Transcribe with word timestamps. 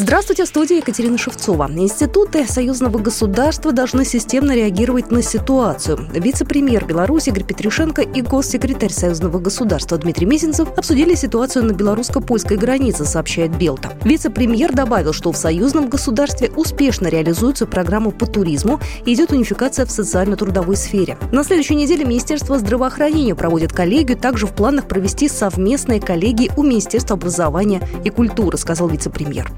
Здравствуйте, 0.00 0.44
в 0.44 0.46
студии 0.46 0.76
Екатерина 0.76 1.18
Шевцова. 1.18 1.68
Институты 1.74 2.46
союзного 2.46 2.98
государства 2.98 3.72
должны 3.72 4.04
системно 4.04 4.52
реагировать 4.52 5.10
на 5.10 5.22
ситуацию. 5.22 6.08
Вице-премьер 6.14 6.84
Беларуси 6.84 7.30
Игорь 7.30 7.42
Петрюшенко 7.42 8.02
и 8.02 8.22
госсекретарь 8.22 8.92
союзного 8.92 9.40
государства 9.40 9.98
Дмитрий 9.98 10.26
Мизинцев 10.26 10.68
обсудили 10.78 11.16
ситуацию 11.16 11.64
на 11.64 11.72
белорусско-польской 11.72 12.56
границе, 12.56 13.06
сообщает 13.06 13.58
Белта. 13.58 13.90
Вице-премьер 14.04 14.72
добавил, 14.72 15.12
что 15.12 15.32
в 15.32 15.36
союзном 15.36 15.88
государстве 15.88 16.52
успешно 16.54 17.08
реализуется 17.08 17.66
программа 17.66 18.12
по 18.12 18.24
туризму 18.24 18.78
и 19.04 19.14
идет 19.14 19.32
унификация 19.32 19.84
в 19.84 19.90
социально-трудовой 19.90 20.76
сфере. 20.76 21.18
На 21.32 21.42
следующей 21.42 21.74
неделе 21.74 22.04
Министерство 22.04 22.56
здравоохранения 22.60 23.34
проводит 23.34 23.72
коллегию, 23.72 24.16
также 24.16 24.46
в 24.46 24.52
планах 24.52 24.86
провести 24.86 25.28
совместные 25.28 26.00
коллегии 26.00 26.52
у 26.56 26.62
Министерства 26.62 27.16
образования 27.16 27.82
и 28.04 28.10
культуры, 28.10 28.58
сказал 28.58 28.86
вице-премьер. 28.86 29.50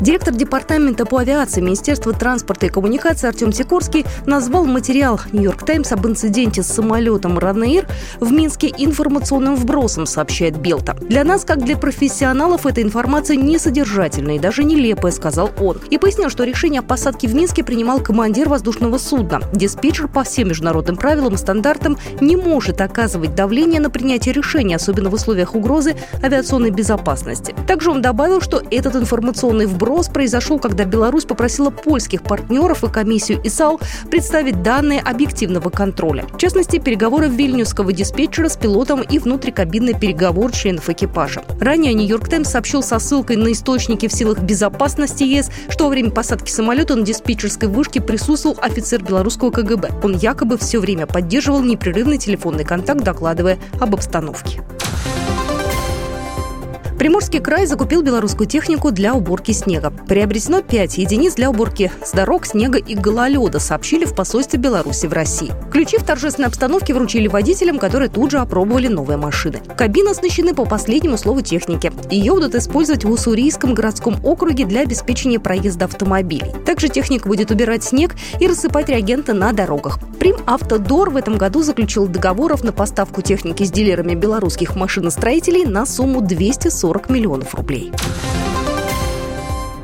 Директор 0.00 0.34
департамента 0.34 1.06
по 1.06 1.18
авиации 1.18 1.60
Министерства 1.60 2.12
транспорта 2.12 2.66
и 2.66 2.68
коммуникации 2.68 3.28
Артем 3.28 3.52
Сикорский 3.52 4.04
назвал 4.26 4.64
материал 4.64 5.20
«Нью-Йорк 5.32 5.64
Таймс» 5.64 5.92
об 5.92 6.06
инциденте 6.06 6.62
с 6.62 6.66
самолетом 6.66 7.38
«Ранейр» 7.38 7.86
в 8.18 8.32
Минске 8.32 8.72
информационным 8.76 9.54
вбросом, 9.54 10.06
сообщает 10.06 10.58
Белта. 10.58 10.96
«Для 11.00 11.22
нас, 11.22 11.44
как 11.44 11.64
для 11.64 11.76
профессионалов, 11.76 12.66
эта 12.66 12.82
информация 12.82 13.36
несодержательная 13.36 14.36
и 14.36 14.38
даже 14.40 14.64
нелепая», 14.64 15.12
сказал 15.12 15.50
он. 15.60 15.78
И 15.90 15.96
пояснил, 15.96 16.28
что 16.28 16.42
решение 16.42 16.80
о 16.80 16.82
посадке 16.82 17.28
в 17.28 17.34
Минске 17.34 17.62
принимал 17.62 18.00
командир 18.00 18.48
воздушного 18.48 18.98
судна. 18.98 19.42
Диспетчер 19.52 20.08
по 20.08 20.24
всем 20.24 20.48
международным 20.48 20.96
правилам 20.96 21.34
и 21.34 21.38
стандартам 21.38 21.96
не 22.20 22.36
может 22.36 22.80
оказывать 22.80 23.36
давление 23.36 23.80
на 23.80 23.90
принятие 23.90 24.34
решения, 24.34 24.76
особенно 24.76 25.08
в 25.08 25.14
условиях 25.14 25.54
угрозы 25.54 25.94
авиационной 26.22 26.70
безопасности. 26.70 27.54
Также 27.68 27.90
он 27.90 28.02
добавил, 28.02 28.40
что 28.40 28.60
этот 28.70 28.96
информационный 28.96 29.66
вброс 29.66 29.83
Вопрос 29.84 30.08
произошел, 30.08 30.58
когда 30.58 30.86
Беларусь 30.86 31.26
попросила 31.26 31.68
польских 31.68 32.22
партнеров 32.22 32.84
и 32.84 32.88
комиссию 32.88 33.42
ИСАУ 33.44 33.80
представить 34.10 34.62
данные 34.62 35.00
объективного 35.00 35.68
контроля. 35.68 36.24
В 36.32 36.38
частности, 36.38 36.78
переговоры 36.78 37.28
вильнюсского 37.28 37.92
диспетчера 37.92 38.48
с 38.48 38.56
пилотом 38.56 39.02
и 39.02 39.18
внутрикабинный 39.18 39.92
переговор 39.92 40.52
членов 40.52 40.88
экипажа. 40.88 41.44
Ранее 41.60 41.92
«Нью-Йорк 41.92 42.30
Таймс» 42.30 42.48
сообщил 42.48 42.82
со 42.82 42.98
ссылкой 42.98 43.36
на 43.36 43.52
источники 43.52 44.08
в 44.08 44.12
силах 44.14 44.38
безопасности 44.38 45.24
ЕС, 45.24 45.50
что 45.68 45.84
во 45.84 45.90
время 45.90 46.12
посадки 46.12 46.50
самолета 46.50 46.96
на 46.96 47.02
диспетчерской 47.02 47.68
вышке 47.68 48.00
присутствовал 48.00 48.56
офицер 48.62 49.04
белорусского 49.04 49.50
КГБ. 49.50 50.00
Он 50.02 50.16
якобы 50.16 50.56
все 50.56 50.78
время 50.80 51.06
поддерживал 51.06 51.62
непрерывный 51.62 52.16
телефонный 52.16 52.64
контакт, 52.64 53.02
докладывая 53.02 53.58
об 53.78 53.94
обстановке. 53.94 54.62
Приморский 56.98 57.40
край 57.40 57.66
закупил 57.66 58.02
белорусскую 58.02 58.48
технику 58.48 58.92
для 58.92 59.14
уборки 59.14 59.50
снега. 59.50 59.90
Приобретено 59.90 60.62
5 60.62 60.98
единиц 60.98 61.34
для 61.34 61.50
уборки 61.50 61.90
с 62.04 62.12
дорог, 62.12 62.46
снега 62.46 62.78
и 62.78 62.94
гололеда, 62.94 63.58
сообщили 63.58 64.04
в 64.04 64.14
посольстве 64.14 64.60
Беларуси 64.60 65.06
в 65.06 65.12
России. 65.12 65.52
Ключи 65.72 65.98
в 65.98 66.04
торжественной 66.04 66.48
обстановке 66.48 66.94
вручили 66.94 67.26
водителям, 67.26 67.78
которые 67.80 68.08
тут 68.08 68.30
же 68.30 68.38
опробовали 68.38 68.86
новые 68.86 69.16
машины. 69.16 69.60
Кабины 69.76 70.10
оснащены 70.10 70.54
по 70.54 70.64
последнему 70.64 71.18
слову 71.18 71.40
техники. 71.40 71.92
Ее 72.10 72.32
будут 72.32 72.54
использовать 72.54 73.04
в 73.04 73.10
Уссурийском 73.10 73.74
городском 73.74 74.16
округе 74.24 74.64
для 74.64 74.82
обеспечения 74.82 75.40
проезда 75.40 75.86
автомобилей. 75.86 76.52
Также 76.64 76.88
техника 76.88 77.26
будет 77.26 77.50
убирать 77.50 77.82
снег 77.82 78.14
и 78.38 78.46
рассыпать 78.46 78.88
реагенты 78.88 79.32
на 79.32 79.52
дорогах. 79.52 79.98
Прим 80.20 80.36
Автодор 80.46 81.10
в 81.10 81.16
этом 81.16 81.36
году 81.38 81.62
заключил 81.62 82.06
договоров 82.06 82.62
на 82.62 82.72
поставку 82.72 83.20
техники 83.20 83.64
с 83.64 83.70
дилерами 83.70 84.14
белорусских 84.14 84.76
машиностроителей 84.76 85.64
на 85.66 85.86
сумму 85.86 86.20
240 86.22 86.83
40 86.84 87.08
миллионов 87.08 87.54
рублей. 87.54 87.92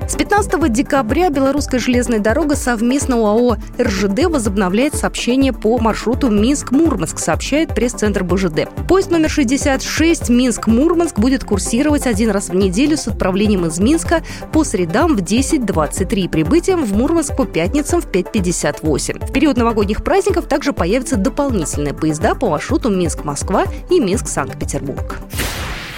С 0.06 0.16
15 0.16 0.70
декабря 0.70 1.30
Белорусская 1.30 1.78
железная 1.78 2.18
дорога 2.18 2.56
совместно 2.56 3.16
УАО 3.20 3.56
РЖД 3.80 4.24
возобновляет 4.24 4.94
сообщение 4.94 5.54
по 5.54 5.78
маршруту 5.78 6.28
Минск-Мурманск, 6.28 7.18
сообщает 7.18 7.74
пресс-центр 7.74 8.22
БЖД. 8.22 8.68
Поезд 8.86 9.10
номер 9.10 9.30
66 9.30 10.28
Минск-Мурманск 10.28 11.18
будет 11.18 11.44
курсировать 11.44 12.06
один 12.06 12.30
раз 12.32 12.50
в 12.50 12.54
неделю 12.54 12.98
с 12.98 13.08
отправлением 13.08 13.64
из 13.64 13.78
Минска 13.78 14.22
по 14.52 14.62
средам 14.62 15.16
в 15.16 15.22
10.23, 15.22 16.28
прибытием 16.28 16.84
в 16.84 16.92
Мурманск 16.94 17.34
по 17.34 17.46
пятницам 17.46 18.02
в 18.02 18.10
5.58. 18.10 19.26
В 19.26 19.32
период 19.32 19.56
новогодних 19.56 20.04
праздников 20.04 20.48
также 20.48 20.74
появятся 20.74 21.16
дополнительные 21.16 21.94
поезда 21.94 22.34
по 22.34 22.50
маршруту 22.50 22.90
Минск-Москва 22.90 23.64
и 23.88 23.98
Минск-Санкт-Петербург. 23.98 25.20